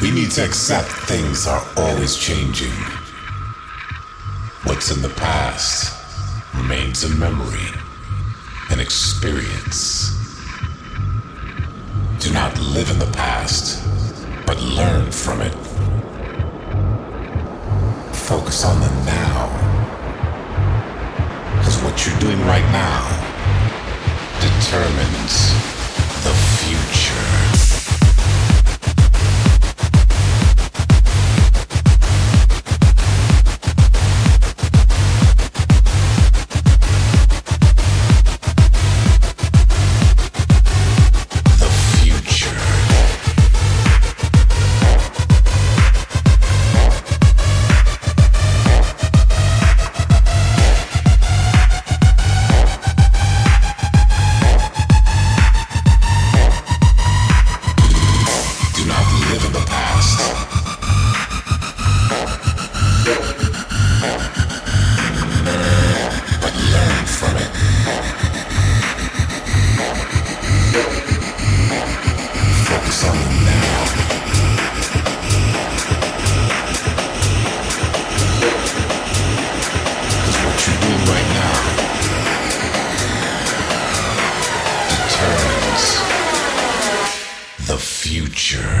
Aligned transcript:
We 0.00 0.12
need 0.12 0.30
to 0.32 0.44
accept 0.44 0.88
things 1.08 1.48
are 1.48 1.66
always 1.76 2.16
changing. 2.16 2.70
What's 4.62 4.92
in 4.94 5.02
the 5.02 5.08
past 5.08 5.92
remains 6.54 7.02
a 7.02 7.08
memory, 7.08 7.66
an 8.70 8.78
experience. 8.78 10.14
Do 12.20 12.32
not 12.32 12.56
live 12.60 12.90
in 12.92 13.00
the 13.00 13.10
past, 13.12 13.82
but 14.46 14.62
learn 14.62 15.10
from 15.10 15.40
it. 15.40 15.54
Focus 18.14 18.64
on 18.64 18.80
the 18.80 18.90
now. 19.04 19.48
Because 21.58 21.82
what 21.82 22.06
you're 22.06 22.18
doing 22.20 22.40
right 22.46 22.70
now 22.70 23.02
determines 24.38 25.50
the 26.22 26.34
future. 26.60 27.47
Future. 88.48 88.77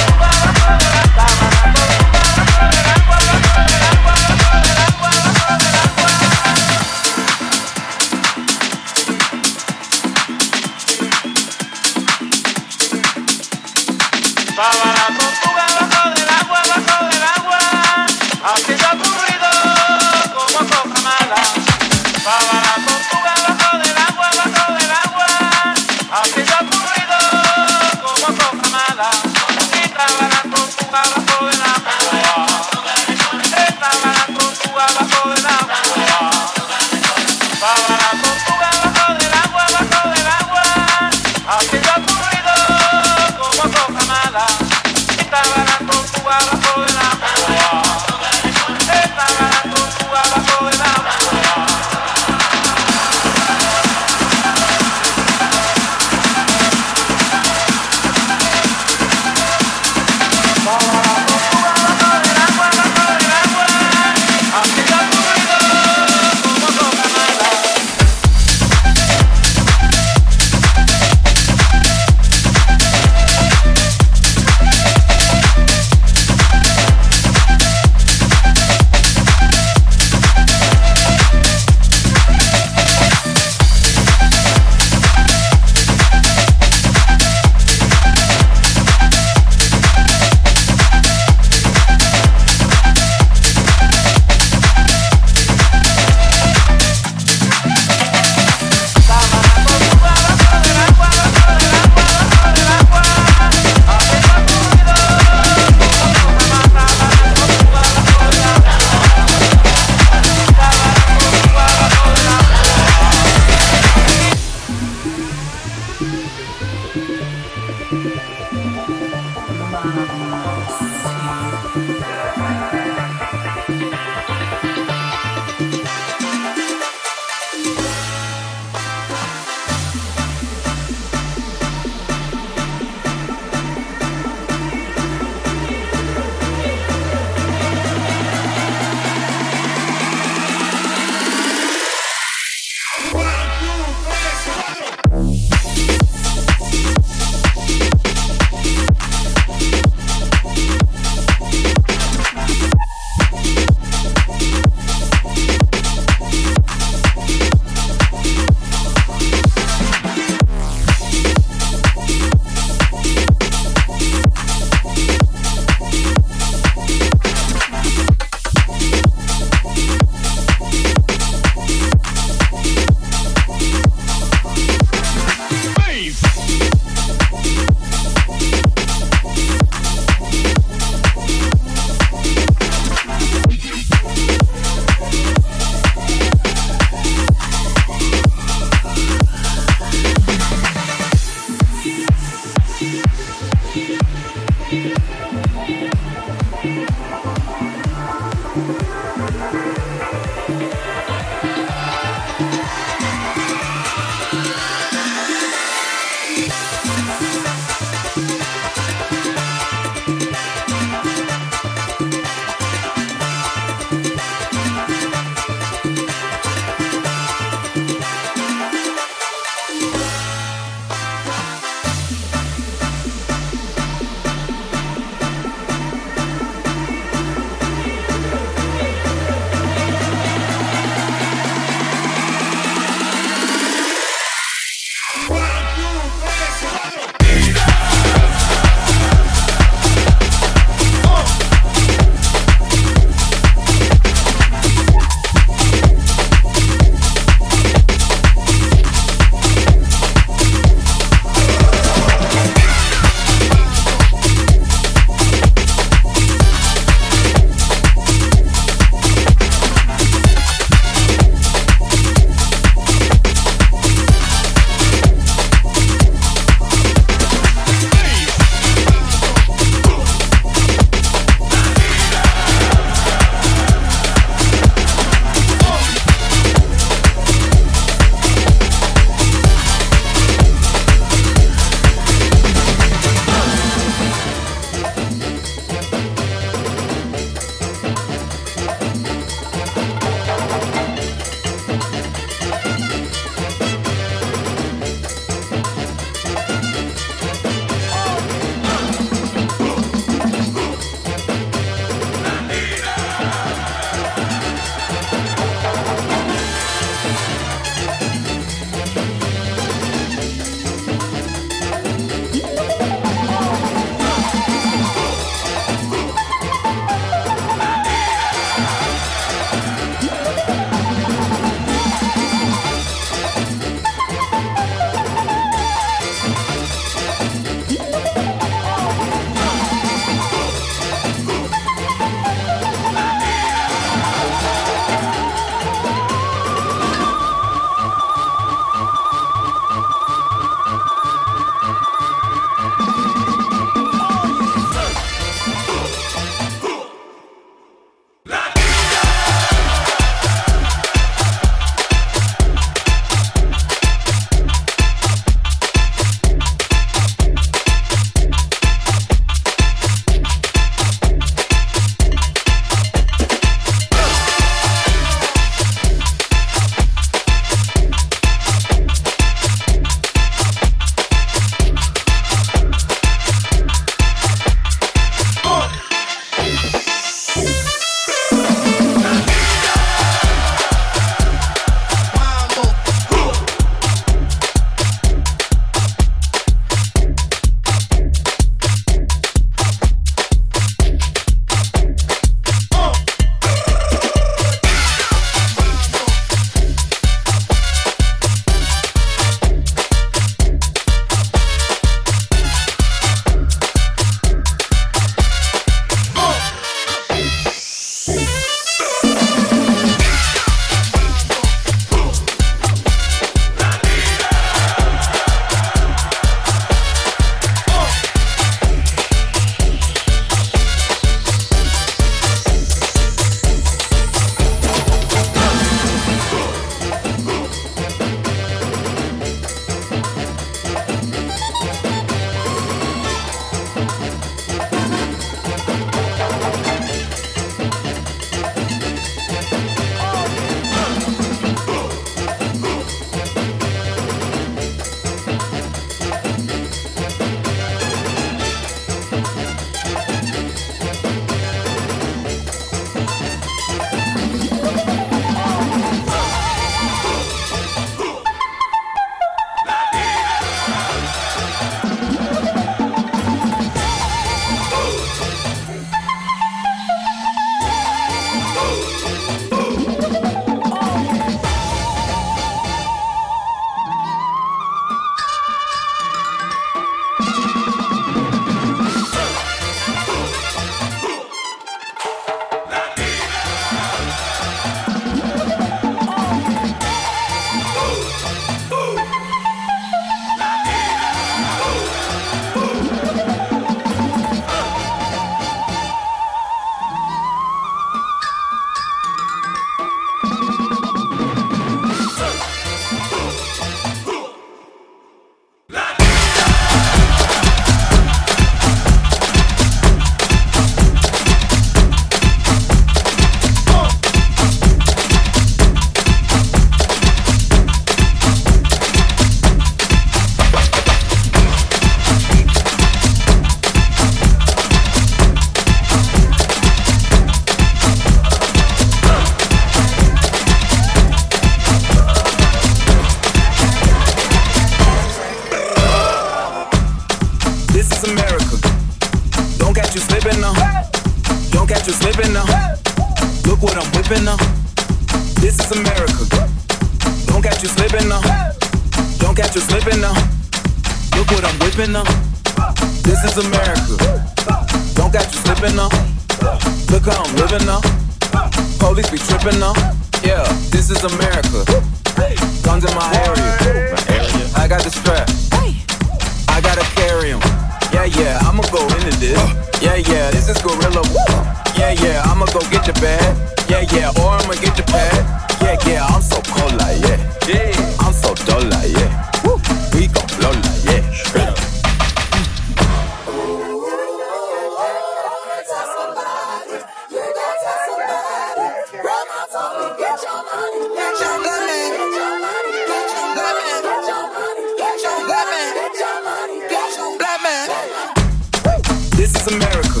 Is 599.44 599.52
America. 599.52 600.00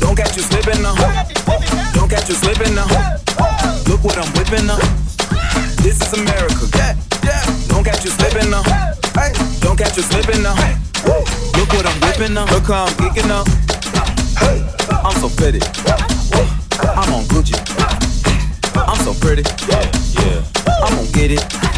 Don't 0.00 0.16
catch 0.16 0.36
you 0.36 0.42
slipping 0.42 0.82
now. 0.82 0.96
Don't 1.92 2.08
catch 2.08 2.28
you 2.28 2.34
slipping 2.34 2.74
now. 2.74 2.86
Look 3.86 4.02
what 4.02 4.18
I'm 4.18 4.26
whipping 4.34 4.66
now. 4.66 4.78
This 5.82 6.00
is 6.02 6.12
America. 6.12 6.66
Don't 7.68 7.84
catch 7.84 8.04
you 8.04 8.10
slipping 8.10 8.50
now. 8.50 8.64
Don't 9.60 9.76
catch 9.76 9.96
you 9.96 10.02
slipping 10.02 10.42
now. 10.42 10.56
Look 11.54 11.72
what 11.72 11.86
I'm 11.86 12.00
whipping 12.00 12.34
now. 12.34 12.46
Look 12.46 12.64
how 12.64 12.86
I'm 12.86 12.92
geeking 12.94 13.28
now. 13.28 13.44
I'm 15.04 15.14
so 15.20 15.28
pretty. 15.28 15.60
I'm 16.82 17.14
on 17.14 17.24
Gucci. 17.30 17.54
I'm 18.74 18.98
so 19.04 19.14
pretty. 19.14 19.42
Yeah, 19.68 19.88
yeah. 20.18 20.42
I'm 20.82 20.96
gonna 20.96 21.12
get 21.12 21.30
it. 21.30 21.71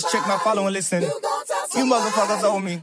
Just 0.00 0.12
check 0.12 0.26
my 0.28 0.38
follow 0.38 0.64
and 0.66 0.74
listen. 0.74 1.02
You 1.02 1.84
motherfuckers 1.84 2.44
owe 2.44 2.60
me. 2.60 2.82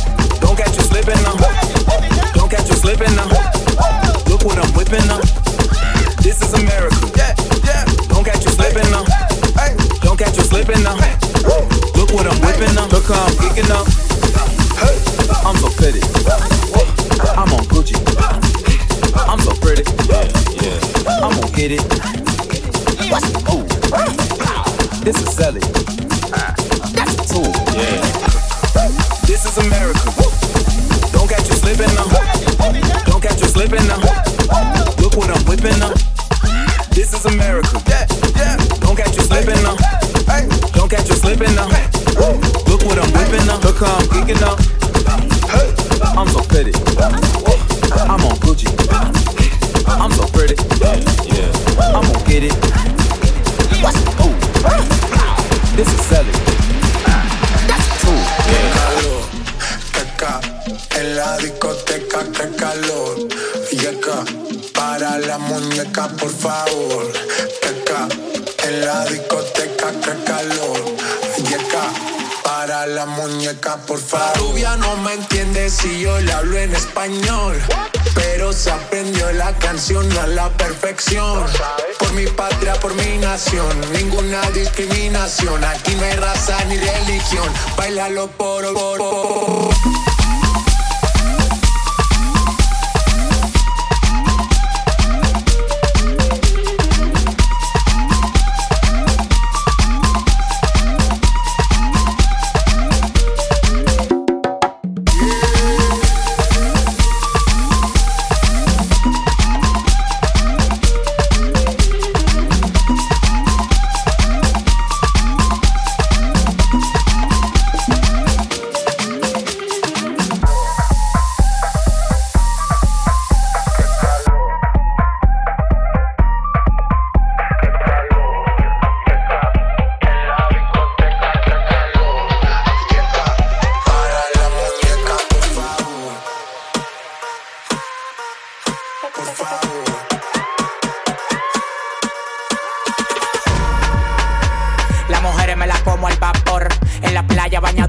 Don't 0.41 0.57
catch 0.57 0.75
you 0.75 0.83
slipping 0.83 1.21
now. 1.23 1.35
Don't 2.33 2.49
catch 2.49 2.67
you 2.69 2.75
slipping 2.75 3.15
now. 3.15 3.29
Look 4.27 4.43
what 4.43 4.57
I'm 4.57 4.71
whipping 4.73 5.05
now. 5.07 5.21
This 6.21 6.41
is 6.41 6.53
America. 6.53 6.99
Don't 8.09 8.25
catch 8.25 8.43
you 8.45 8.51
slipping 8.51 8.89
now. 8.91 9.05
Don't 10.01 10.17
catch 10.17 10.35
you 10.37 10.43
slipping 10.43 10.83
now. 10.83 10.95
Look 11.95 12.11
what 12.11 12.27
I'm 12.27 12.39
whipping 12.41 12.73
now. 12.75 12.87
Look 12.87 13.05
how 13.05 13.23
I'm 13.25 13.35
kicking 13.37 13.69
now. 13.69 13.83
I'm 15.45 15.55
so 15.57 15.69
pretty. 15.77 16.01
I'm 17.37 17.51
on 17.53 17.63
Gucci. 17.71 17.95
I'm 19.15 19.39
so 19.39 19.53
pretty. 19.61 19.83
Yeah, 20.61 20.79
I'm 21.23 21.33
gonna 21.39 21.55
get 21.55 21.71
it. 21.71 21.81
Ooh. 23.53 23.65
This 25.03 25.21
is 25.21 25.33
Sally. 25.33 25.59
That's 26.93 27.15
a 27.15 27.33
tool. 27.33 27.51
yeah. 27.75 28.01
This 29.25 29.45
is 29.45 29.57
America. 29.57 30.20
Whipping 35.61 35.79
now. 35.79 35.93
This 36.89 37.13
is 37.13 37.23
America. 37.25 37.77
Don't 38.79 38.95
catch 38.97 39.15
you 39.15 39.21
slipping 39.21 39.61
now. 39.61 39.77
Don't 40.73 40.89
catch 40.89 41.07
you 41.07 41.13
slipping 41.13 41.53
now. 41.53 41.67
Look 42.65 42.81
what 42.81 42.97
I'm 42.97 43.11
whipping 43.13 43.45
now. 43.45 43.59
Look 43.59 43.77
how 43.77 43.95
I'm 43.95 44.07
geeking 44.09 44.41
now. 44.41 44.57
I'm 46.17 46.27
so 46.29 46.41
pretty. 46.41 46.71
I'm 48.09 48.25
on 48.25 48.37
Gucci. 48.37 48.65
I'm 49.87 50.11
so 50.13 50.25
pretty. 50.29 50.55
Yeah, 51.29 51.51
I'm 51.95 52.11
gonna 52.11 52.25
get 52.27 52.43
it. 52.45 52.53
Ooh. 54.19 54.33
This 55.75 55.87
is 55.93 56.01
Sally. 56.07 56.60
Por 65.91 66.31
favor, 66.33 67.11
teca, 67.61 68.07
en 68.65 68.81
la 68.85 69.05
discoteca 69.05 69.91
que 69.91 70.23
calor, 70.23 70.95
yeca, 71.37 71.83
para 72.43 72.85
la 72.87 73.05
muñeca 73.05 73.75
por 73.85 73.99
favor. 73.99 74.37
Rubia 74.37 74.77
no 74.77 74.95
me 74.97 75.13
entiende 75.15 75.69
si 75.69 75.99
yo 75.99 76.17
le 76.21 76.31
hablo 76.31 76.57
en 76.57 76.73
español, 76.73 77.61
pero 78.15 78.53
se 78.53 78.71
aprendió 78.71 79.33
la 79.33 79.53
canción 79.57 80.09
a 80.19 80.27
la 80.27 80.49
perfección. 80.51 81.45
Por 81.99 82.13
mi 82.13 82.25
patria, 82.27 82.73
por 82.75 82.93
mi 82.93 83.17
nación, 83.17 83.69
ninguna 83.91 84.41
discriminación. 84.51 85.61
Aquí 85.63 85.93
no 85.95 86.05
hay 86.05 86.15
raza 86.15 86.57
ni 86.65 86.77
religión. 86.77 87.49
Bailalo 87.75 88.27
por, 88.27 88.73
por, 88.73 88.97
por. 88.97 89.50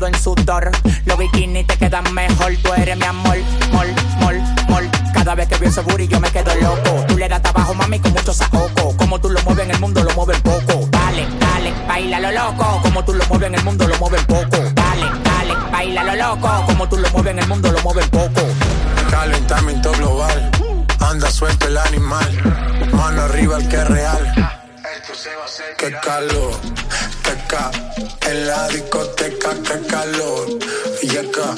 Bañado 0.02 0.06
en 0.06 0.14
sudor. 0.14 0.70
Los 1.04 1.18
bikinis 1.18 1.66
te 1.66 1.76
quedan 1.76 2.12
mejor. 2.14 2.52
Tú 2.62 2.72
eres 2.74 2.96
mi 2.96 3.04
amor, 3.04 3.36
mol, 3.72 3.86
mol, 4.20 4.40
mol. 4.68 4.90
Cada 5.12 5.34
vez 5.34 5.48
que 5.48 5.56
veo 5.56 5.68
ese 5.68 5.80
booty 5.82 6.08
yo 6.08 6.20
me 6.20 6.30
quedo 6.30 6.54
loco. 6.56 7.04
Tú 7.08 7.16
le 7.16 7.28
das 7.28 7.42
trabajo, 7.42 7.74
mami, 7.74 7.98
con 7.98 8.12
mucho 8.12 8.32
saoco. 8.32 8.96
Como 8.96 9.20
tú 9.20 9.30
lo 9.30 9.40
mueves 9.42 9.64
en 9.64 9.70
el 9.72 9.80
mundo, 9.80 10.02
lo 10.02 10.10
mueves 10.14 10.40
poco. 10.40 10.88
Dale, 10.90 11.26
dale, 11.38 11.72
baila 11.86 12.20
lo 12.20 12.32
loco. 12.32 12.80
Como 12.82 13.04
tú 13.04 13.14
lo 13.14 13.24
mueves 13.26 13.48
en 13.48 13.54
el 13.54 13.64
mundo, 13.64 13.86
lo 13.86 13.98
mueves 13.98 14.24
poco. 14.24 14.56
Dale, 14.74 15.06
dale, 15.24 15.54
baila 15.70 16.04
lo 16.04 16.16
loco. 16.16 16.66
Como 16.66 16.88
tú 16.88 16.96
lo 16.96 17.10
mueves 17.10 17.32
en 17.32 17.38
el 17.38 17.48
mundo, 17.48 17.72
lo 17.72 17.82
mueves 17.82 18.08
poco. 18.08 18.42
Calentamiento 19.10 19.92
global, 19.92 20.50
anda 21.00 21.30
suelto 21.30 21.66
el 21.68 21.78
animal. 21.78 22.28
Mano 22.92 23.22
arriba 23.22 23.58
el 23.58 23.68
que 23.68 23.76
es 23.76 23.88
real. 23.88 24.52
Qué 25.78 25.90
calor, 26.00 26.60
que 26.60 26.60
ca 26.60 26.68
en 26.68 26.71
la 28.52 28.68
discoteca, 28.68 29.50
qué 29.66 29.86
calor. 29.86 30.46
Y 31.02 31.16
acá, 31.16 31.48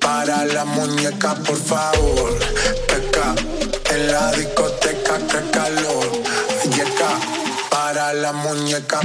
para 0.00 0.46
la 0.46 0.64
muñeca, 0.64 1.34
por 1.46 1.60
favor. 1.72 2.38
Que 2.88 3.10
ca 3.10 3.34
en 3.94 4.12
la 4.12 4.32
discoteca, 4.32 5.14
qué 5.30 5.40
calor. 5.50 6.08
Y 6.74 6.80
acá, 6.80 7.10
para 7.70 8.14
la 8.14 8.32
muñeca. 8.32 9.00